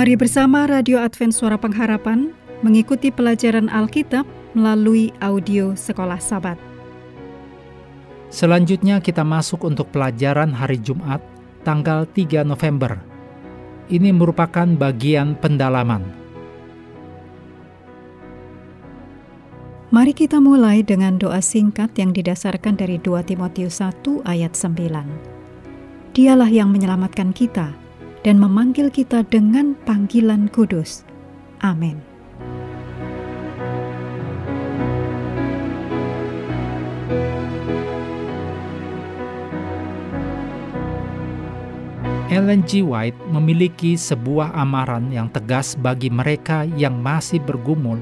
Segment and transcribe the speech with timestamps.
[0.00, 2.32] Mari bersama Radio Advent Suara Pengharapan
[2.64, 4.24] mengikuti pelajaran Alkitab
[4.56, 6.56] melalui audio Sekolah Sabat.
[8.32, 11.20] Selanjutnya kita masuk untuk pelajaran hari Jumat
[11.62, 13.00] tanggal 3 November.
[13.90, 16.20] Ini merupakan bagian pendalaman.
[19.90, 26.14] Mari kita mulai dengan doa singkat yang didasarkan dari 2 Timotius 1 ayat 9.
[26.14, 27.74] Dialah yang menyelamatkan kita
[28.22, 31.02] dan memanggil kita dengan panggilan kudus.
[31.58, 32.09] Amin.
[42.30, 42.78] Ellen G.
[42.86, 47.98] White memiliki sebuah amaran yang tegas bagi mereka yang masih bergumul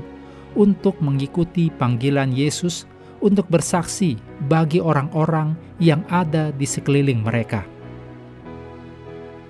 [0.52, 2.84] untuk mengikuti panggilan Yesus
[3.24, 7.64] untuk bersaksi bagi orang-orang yang ada di sekeliling mereka.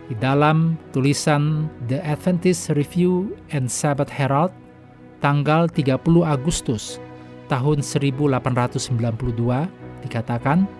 [0.07, 4.55] Di dalam tulisan The Adventist Review and Sabbath Herald
[5.19, 7.03] tanggal 30 Agustus
[7.51, 8.79] tahun 1892
[10.07, 10.71] dikatakan,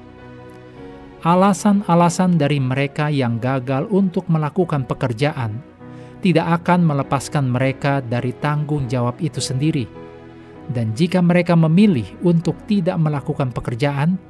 [1.27, 5.59] alasan-alasan dari mereka yang gagal untuk melakukan pekerjaan
[6.23, 9.87] tidak akan melepaskan mereka dari tanggung jawab itu sendiri.
[10.69, 14.21] Dan jika mereka memilih untuk tidak melakukan pekerjaan,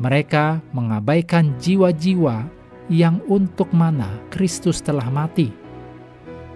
[0.00, 2.48] mereka mengabaikan jiwa-jiwa
[2.88, 5.52] yang untuk mana Kristus telah mati.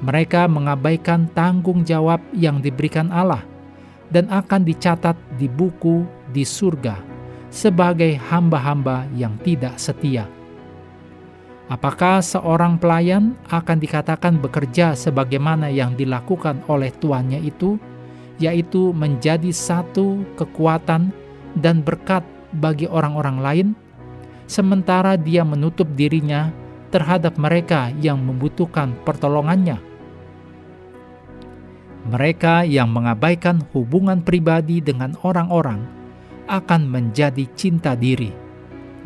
[0.03, 3.47] Mereka mengabaikan tanggung jawab yang diberikan Allah
[4.11, 6.03] dan akan dicatat di buku
[6.34, 7.12] di surga
[7.53, 10.25] sebagai hamba-hamba yang tidak setia.
[11.69, 17.77] Apakah seorang pelayan akan dikatakan bekerja sebagaimana yang dilakukan oleh tuannya itu,
[18.41, 21.12] yaitu menjadi satu kekuatan
[21.60, 22.25] dan berkat
[22.56, 23.69] bagi orang-orang lain,
[24.48, 26.50] sementara dia menutup dirinya
[26.88, 29.81] terhadap mereka yang membutuhkan pertolongannya?
[32.03, 36.02] Mereka yang mengabaikan hubungan pribadi dengan orang-orang
[36.53, 38.29] akan menjadi cinta diri,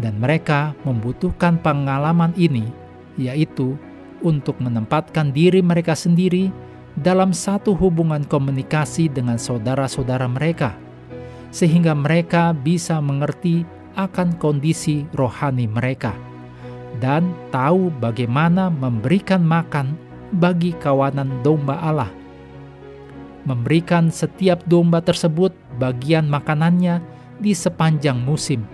[0.02, 2.66] dan mereka membutuhkan pengalaman ini,
[3.14, 3.78] yaitu
[4.26, 6.50] untuk menempatkan diri mereka sendiri
[6.98, 10.74] dalam satu hubungan komunikasi dengan saudara-saudara mereka,
[11.54, 13.62] sehingga mereka bisa mengerti
[13.94, 16.12] akan kondisi rohani mereka
[17.00, 19.96] dan tahu bagaimana memberikan makan
[20.36, 22.10] bagi kawanan domba Allah.
[23.46, 26.98] Memberikan setiap domba tersebut bagian makanannya
[27.40, 28.64] di sepanjang musim.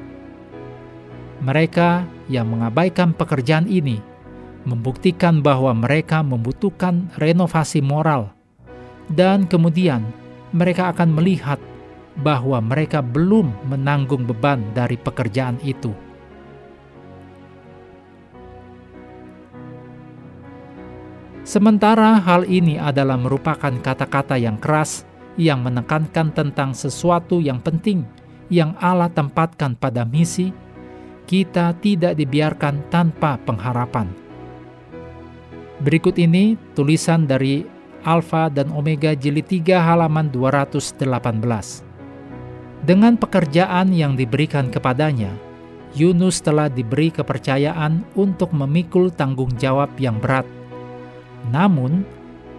[1.43, 3.99] Mereka yang mengabaikan pekerjaan ini
[4.63, 8.31] membuktikan bahwa mereka membutuhkan renovasi moral,
[9.11, 10.07] dan kemudian
[10.55, 11.59] mereka akan melihat
[12.23, 15.91] bahwa mereka belum menanggung beban dari pekerjaan itu.
[21.43, 25.03] Sementara hal ini adalah merupakan kata-kata yang keras
[25.35, 28.07] yang menekankan tentang sesuatu yang penting
[28.53, 30.53] yang Allah tempatkan pada misi,
[31.25, 34.13] kita tidak dibiarkan tanpa pengharapan.
[35.81, 37.65] Berikut ini tulisan dari
[38.05, 41.01] Alfa dan Omega jilid 3 halaman 218.
[42.85, 45.33] Dengan pekerjaan yang diberikan kepadanya,
[45.97, 50.45] Yunus telah diberi kepercayaan untuk memikul tanggung jawab yang berat.
[51.49, 52.05] Namun,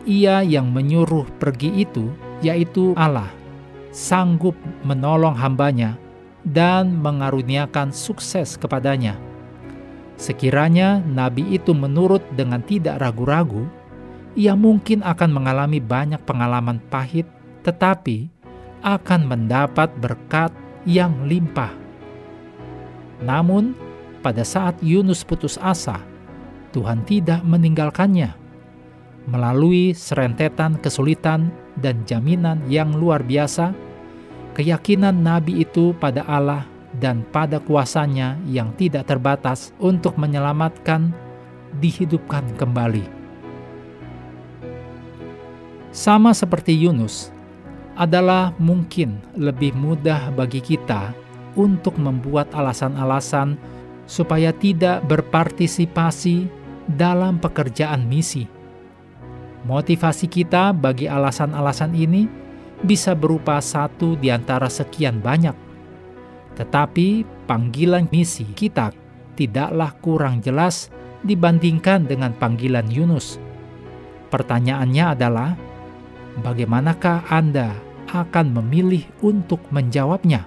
[0.08, 2.08] ia yang menyuruh pergi itu,
[2.40, 3.32] yaitu Allah,
[3.94, 5.96] sanggup menolong hambanya
[6.44, 9.16] dan mengaruniakan sukses kepadanya.
[10.18, 13.70] Sekiranya nabi itu menurut dengan tidak ragu-ragu,
[14.34, 17.30] ia mungkin akan mengalami banyak pengalaman pahit,
[17.62, 18.28] tetapi
[18.82, 20.52] akan mendapat berkat
[20.84, 21.72] yang limpah.
[23.24, 23.72] Namun,
[24.20, 26.02] pada saat Yunus putus asa,
[26.76, 28.36] Tuhan tidak meninggalkannya.
[29.24, 31.48] Melalui serentetan kesulitan
[31.84, 33.76] dan jaminan yang luar biasa,
[34.56, 36.64] keyakinan nabi itu pada Allah
[37.04, 41.12] dan pada kuasanya yang tidak terbatas untuk menyelamatkan
[41.84, 43.04] dihidupkan kembali.
[45.94, 47.30] Sama seperti Yunus,
[47.94, 51.14] adalah mungkin lebih mudah bagi kita
[51.54, 53.58] untuk membuat alasan-alasan
[54.10, 56.50] supaya tidak berpartisipasi
[56.90, 58.50] dalam pekerjaan misi.
[59.64, 62.28] Motivasi kita bagi alasan-alasan ini
[62.84, 65.56] bisa berupa satu di antara sekian banyak.
[66.60, 68.92] Tetapi panggilan misi kita
[69.40, 70.92] tidaklah kurang jelas
[71.24, 73.40] dibandingkan dengan panggilan Yunus?
[74.28, 75.56] Pertanyaannya adalah,
[76.44, 77.72] bagaimanakah Anda
[78.12, 80.44] akan memilih untuk menjawabnya?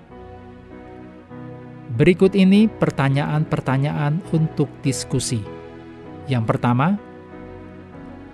[1.96, 5.40] Berikut ini pertanyaan-pertanyaan untuk diskusi.
[6.28, 7.00] Yang pertama,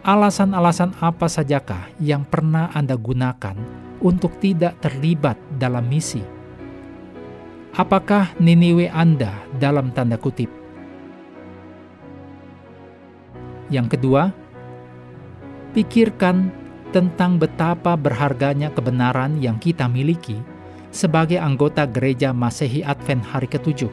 [0.03, 3.55] alasan-alasan apa sajakah yang pernah Anda gunakan
[4.03, 6.23] untuk tidak terlibat dalam misi?
[7.73, 10.51] Apakah Niniwe Anda dalam tanda kutip?
[13.71, 14.35] Yang kedua,
[15.73, 16.51] pikirkan
[16.93, 20.37] tentang betapa berharganya kebenaran yang kita miliki
[20.93, 23.89] sebagai anggota gereja Masehi Advent hari ketujuh.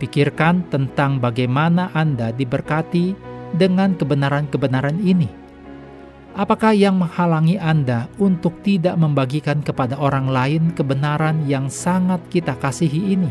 [0.00, 5.28] Pikirkan tentang bagaimana Anda diberkati dengan kebenaran-kebenaran ini.
[6.32, 13.12] Apakah yang menghalangi Anda untuk tidak membagikan kepada orang lain kebenaran yang sangat kita kasihi
[13.12, 13.28] ini?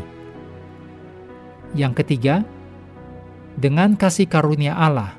[1.74, 2.46] Yang ketiga,
[3.58, 5.18] dengan kasih karunia Allah,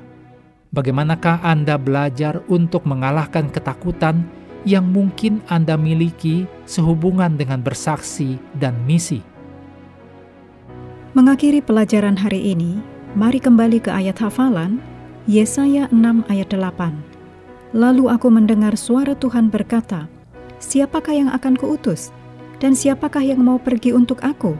[0.72, 4.24] bagaimanakah Anda belajar untuk mengalahkan ketakutan
[4.64, 9.20] yang mungkin Anda miliki sehubungan dengan bersaksi dan misi?
[11.12, 12.80] Mengakhiri pelajaran hari ini,
[13.12, 14.93] mari kembali ke ayat hafalan
[15.24, 16.92] Yesaya 6 ayat 8.
[17.72, 20.04] Lalu aku mendengar suara Tuhan berkata,
[20.60, 22.12] Siapakah yang akan kuutus?
[22.60, 24.52] Dan siapakah yang mau pergi untuk aku?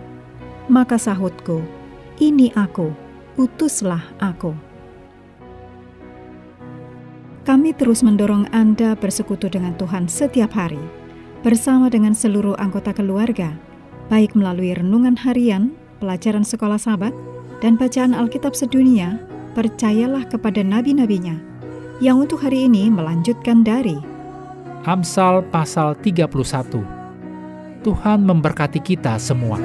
[0.72, 1.60] Maka sahutku,
[2.16, 2.96] Ini aku,
[3.36, 4.56] utuslah aku.
[7.44, 10.80] Kami terus mendorong Anda bersekutu dengan Tuhan setiap hari,
[11.44, 13.52] bersama dengan seluruh anggota keluarga,
[14.08, 17.12] baik melalui renungan harian, pelajaran sekolah sahabat,
[17.60, 19.20] dan bacaan Alkitab sedunia,
[19.54, 21.38] percayalah kepada nabi-nabinya,
[22.02, 23.96] yang untuk hari ini melanjutkan dari
[24.84, 26.28] Amsal pasal 31.
[27.80, 29.56] Tuhan memberkati kita semua.